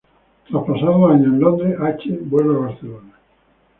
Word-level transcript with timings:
Tras 0.49 0.63
pasar 0.65 0.87
dos 0.89 1.11
años 1.11 1.27
en 1.27 1.39
Londres, 1.39 1.75
Hache 1.79 2.17
vuelve 2.23 2.55
a 2.55 2.69
Barcelona. 2.69 3.19